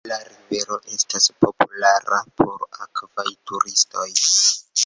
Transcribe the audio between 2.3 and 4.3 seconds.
por akvaj turistoj.